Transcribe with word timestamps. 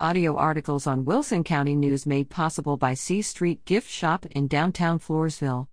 Audio 0.00 0.34
articles 0.34 0.88
on 0.88 1.04
Wilson 1.04 1.44
County 1.44 1.76
News 1.76 2.04
made 2.04 2.28
possible 2.28 2.76
by 2.76 2.94
C 2.94 3.22
Street 3.22 3.64
Gift 3.64 3.88
Shop 3.88 4.26
in 4.26 4.48
downtown 4.48 4.98
Floresville. 4.98 5.68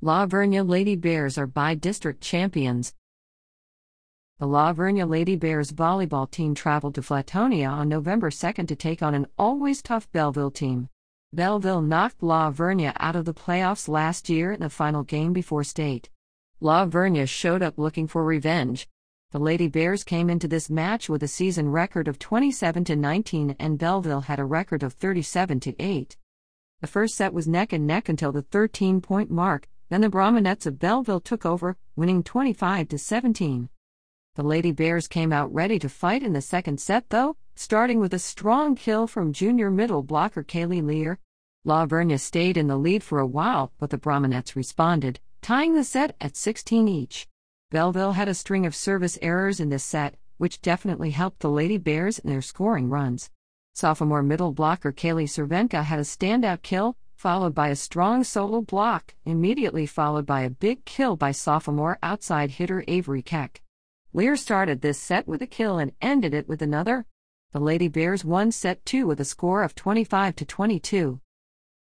La 0.00 0.24
Vernia 0.24 0.62
Lady 0.66 0.94
Bears 0.94 1.36
are 1.36 1.48
Bi-District 1.48 2.20
champions. 2.20 2.94
The 4.38 4.46
La 4.46 4.72
Vernia 4.72 5.04
Lady 5.04 5.34
Bears 5.34 5.72
volleyball 5.72 6.30
team 6.30 6.54
traveled 6.54 6.94
to 6.94 7.00
Flatonia 7.00 7.68
on 7.68 7.88
November 7.88 8.30
2 8.30 8.52
to 8.52 8.76
take 8.76 9.02
on 9.02 9.12
an 9.12 9.26
always 9.36 9.82
tough 9.82 10.08
Bellville 10.12 10.52
team. 10.52 10.88
Bellville 11.32 11.82
knocked 11.82 12.22
La 12.22 12.52
Vernia 12.52 12.92
out 13.00 13.16
of 13.16 13.24
the 13.24 13.34
playoffs 13.34 13.88
last 13.88 14.28
year 14.28 14.52
in 14.52 14.60
the 14.60 14.70
final 14.70 15.02
game 15.02 15.32
before 15.32 15.64
state. 15.64 16.08
La 16.60 16.86
Vernia 16.86 17.28
showed 17.28 17.62
up 17.62 17.78
looking 17.78 18.06
for 18.06 18.22
revenge. 18.22 18.86
The 19.34 19.40
Lady 19.40 19.66
Bears 19.66 20.04
came 20.04 20.30
into 20.30 20.46
this 20.46 20.70
match 20.70 21.08
with 21.08 21.20
a 21.24 21.26
season 21.26 21.68
record 21.68 22.06
of 22.06 22.20
27 22.20 22.84
to 22.84 22.94
19 22.94 23.56
and 23.58 23.76
Bellville 23.76 24.26
had 24.26 24.38
a 24.38 24.44
record 24.44 24.84
of 24.84 24.92
37 24.92 25.58
to 25.58 25.74
8. 25.82 26.16
The 26.80 26.86
first 26.86 27.16
set 27.16 27.34
was 27.34 27.48
neck 27.48 27.72
and 27.72 27.84
neck 27.84 28.08
until 28.08 28.30
the 28.30 28.44
13-point 28.44 29.32
mark, 29.32 29.68
then 29.88 30.02
the 30.02 30.08
Brahmanettes 30.08 30.66
of 30.66 30.78
Bellville 30.78 31.18
took 31.18 31.44
over, 31.44 31.76
winning 31.96 32.22
25 32.22 32.86
to 32.90 32.96
17. 32.96 33.70
The 34.36 34.42
Lady 34.44 34.70
Bears 34.70 35.08
came 35.08 35.32
out 35.32 35.52
ready 35.52 35.80
to 35.80 35.88
fight 35.88 36.22
in 36.22 36.32
the 36.32 36.40
second 36.40 36.80
set 36.80 37.10
though, 37.10 37.36
starting 37.56 37.98
with 37.98 38.14
a 38.14 38.20
strong 38.20 38.76
kill 38.76 39.08
from 39.08 39.32
junior 39.32 39.68
middle 39.68 40.04
blocker 40.04 40.44
Kaylee 40.44 40.86
Lear. 40.86 41.18
La 41.64 41.86
Vernia 41.86 42.20
stayed 42.20 42.56
in 42.56 42.68
the 42.68 42.76
lead 42.76 43.02
for 43.02 43.18
a 43.18 43.26
while, 43.26 43.72
but 43.80 43.90
the 43.90 43.98
Brahmanettes 43.98 44.54
responded, 44.54 45.18
tying 45.42 45.74
the 45.74 45.82
set 45.82 46.14
at 46.20 46.36
16 46.36 46.86
each. 46.86 47.26
Bellville 47.74 48.12
had 48.12 48.28
a 48.28 48.34
string 48.34 48.66
of 48.66 48.74
service 48.76 49.18
errors 49.20 49.58
in 49.58 49.68
this 49.68 49.82
set, 49.82 50.14
which 50.36 50.62
definitely 50.62 51.10
helped 51.10 51.40
the 51.40 51.50
Lady 51.50 51.76
Bears 51.76 52.20
in 52.20 52.30
their 52.30 52.40
scoring 52.40 52.88
runs. 52.88 53.32
Sophomore 53.74 54.22
middle 54.22 54.52
blocker 54.52 54.92
Kaylee 54.92 55.28
Cervenka 55.28 55.82
had 55.82 55.98
a 55.98 56.02
standout 56.02 56.62
kill, 56.62 56.96
followed 57.16 57.52
by 57.52 57.70
a 57.70 57.74
strong 57.74 58.22
solo 58.22 58.60
block, 58.60 59.16
immediately 59.24 59.86
followed 59.86 60.24
by 60.24 60.42
a 60.42 60.50
big 60.50 60.84
kill 60.84 61.16
by 61.16 61.32
sophomore 61.32 61.98
outside 62.00 62.52
hitter 62.52 62.84
Avery 62.86 63.22
Keck. 63.22 63.60
Lear 64.12 64.36
started 64.36 64.80
this 64.80 65.00
set 65.00 65.26
with 65.26 65.42
a 65.42 65.46
kill 65.48 65.78
and 65.78 65.90
ended 66.00 66.32
it 66.32 66.48
with 66.48 66.62
another. 66.62 67.06
The 67.50 67.58
Lady 67.58 67.88
Bears 67.88 68.24
won 68.24 68.52
set 68.52 68.86
2 68.86 69.04
with 69.04 69.18
a 69.18 69.24
score 69.24 69.64
of 69.64 69.74
25 69.74 70.36
to 70.36 70.44
22. 70.44 71.20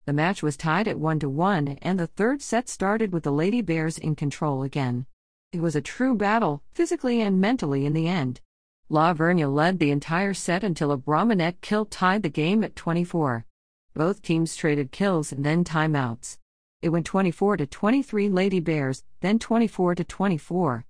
The 0.05 0.13
match 0.13 0.41
was 0.41 0.57
tied 0.57 0.87
at 0.87 0.97
1 0.97 1.19
to 1.19 1.29
1 1.29 1.77
and 1.83 1.99
the 1.99 2.07
third 2.07 2.41
set 2.41 2.67
started 2.67 3.13
with 3.13 3.21
the 3.21 3.31
Lady 3.31 3.61
Bears 3.61 3.99
in 3.99 4.15
control 4.15 4.63
again. 4.63 5.05
It 5.53 5.61
was 5.61 5.75
a 5.75 5.81
true 5.81 6.15
battle, 6.15 6.63
physically 6.73 7.21
and 7.21 7.39
mentally, 7.39 7.85
in 7.85 7.93
the 7.93 8.07
end. 8.07 8.41
La 8.89 9.13
Vernia 9.13 9.53
led 9.53 9.77
the 9.77 9.91
entire 9.91 10.33
set 10.33 10.63
until 10.63 10.91
a 10.91 10.97
Brahmanette 10.97 11.61
kill 11.61 11.85
tied 11.85 12.23
the 12.23 12.29
game 12.29 12.63
at 12.63 12.75
24. 12.75 13.45
Both 13.93 14.23
teams 14.23 14.55
traded 14.55 14.91
kills 14.91 15.31
and 15.31 15.45
then 15.45 15.63
timeouts. 15.63 16.39
It 16.81 16.89
went 16.89 17.05
24 17.05 17.57
to 17.57 17.67
23 17.67 18.29
Lady 18.29 18.59
Bears, 18.59 19.03
then 19.21 19.37
24 19.37 19.93
to 19.93 20.03
24. 20.03 20.85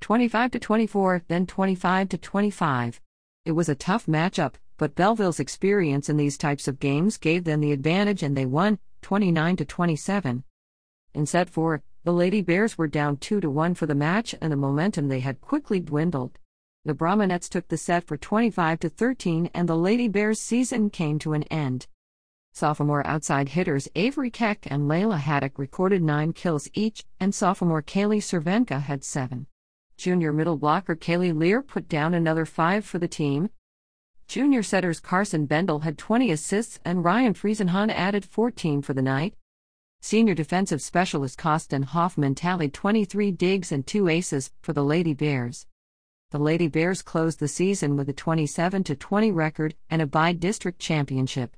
25 0.00 0.50
to 0.50 0.58
24, 0.58 1.22
then 1.28 1.46
25 1.46 2.08
to 2.08 2.18
25. 2.18 3.00
It 3.44 3.52
was 3.52 3.68
a 3.68 3.76
tough 3.76 4.06
matchup, 4.06 4.54
but 4.78 4.96
Bellville's 4.96 5.38
experience 5.38 6.08
in 6.08 6.16
these 6.16 6.36
types 6.36 6.66
of 6.66 6.80
games 6.80 7.18
gave 7.18 7.44
them 7.44 7.60
the 7.60 7.70
advantage 7.70 8.24
and 8.24 8.36
they 8.36 8.46
won 8.46 8.80
29 9.02 9.54
to 9.58 9.64
27. 9.64 10.42
In 11.14 11.24
set 11.24 11.48
4, 11.48 11.82
the 12.04 12.12
Lady 12.12 12.40
Bears 12.40 12.78
were 12.78 12.86
down 12.86 13.16
2 13.16 13.40
to 13.40 13.50
1 13.50 13.74
for 13.74 13.86
the 13.86 13.94
match 13.94 14.34
and 14.40 14.52
the 14.52 14.56
momentum 14.56 15.08
they 15.08 15.20
had 15.20 15.40
quickly 15.40 15.80
dwindled. 15.80 16.38
The 16.84 16.94
Brahmanettes 16.94 17.48
took 17.48 17.68
the 17.68 17.76
set 17.76 18.04
for 18.04 18.16
25 18.16 18.80
to 18.80 18.88
13 18.88 19.50
and 19.52 19.68
the 19.68 19.76
Lady 19.76 20.08
Bears 20.08 20.40
season 20.40 20.90
came 20.90 21.18
to 21.18 21.32
an 21.32 21.42
end. 21.44 21.86
Sophomore 22.52 23.06
outside 23.06 23.50
hitters 23.50 23.88
Avery 23.94 24.30
Keck 24.30 24.66
and 24.70 24.90
Layla 24.90 25.18
Haddock 25.18 25.58
recorded 25.58 26.02
9 26.02 26.32
kills 26.32 26.68
each, 26.74 27.04
and 27.20 27.34
sophomore 27.34 27.82
Kaylee 27.82 28.22
Cervenka 28.22 28.82
had 28.82 29.04
7. 29.04 29.46
Junior 29.96 30.32
middle 30.32 30.56
blocker 30.56 30.96
Kaylee 30.96 31.36
Lear 31.36 31.62
put 31.62 31.88
down 31.88 32.14
another 32.14 32.44
5 32.44 32.84
for 32.84 32.98
the 32.98 33.06
team. 33.06 33.50
Junior 34.28 34.62
setters 34.62 35.00
Carson 35.00 35.46
Bendel 35.46 35.80
had 35.80 35.98
20 35.98 36.30
assists 36.30 36.80
and 36.84 37.04
Ryan 37.04 37.34
Friesenhahn 37.34 37.90
added 37.90 38.24
14 38.24 38.82
for 38.82 38.92
the 38.92 39.02
night. 39.02 39.34
Senior 40.00 40.34
defensive 40.34 40.80
specialist 40.80 41.38
Costin 41.38 41.82
Hoffman 41.82 42.36
tallied 42.36 42.72
23 42.72 43.32
digs 43.32 43.72
and 43.72 43.84
2 43.84 44.08
aces 44.08 44.52
for 44.62 44.72
the 44.72 44.84
Lady 44.84 45.12
Bears. 45.12 45.66
The 46.30 46.38
Lady 46.38 46.68
Bears 46.68 47.02
closed 47.02 47.40
the 47.40 47.48
season 47.48 47.96
with 47.96 48.08
a 48.08 48.12
27 48.12 48.84
20 48.84 49.32
record 49.32 49.74
and 49.90 50.00
a 50.00 50.06
bi-district 50.06 50.78
championship. 50.78 51.56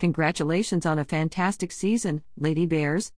Congratulations 0.00 0.86
on 0.86 0.98
a 0.98 1.04
fantastic 1.04 1.70
season, 1.70 2.22
Lady 2.38 2.64
Bears. 2.64 3.12